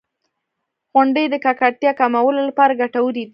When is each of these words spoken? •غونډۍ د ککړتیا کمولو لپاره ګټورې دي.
•غونډۍ 0.91 1.25
د 1.29 1.35
ککړتیا 1.45 1.91
کمولو 1.99 2.41
لپاره 2.49 2.77
ګټورې 2.81 3.15
دي. 3.25 3.25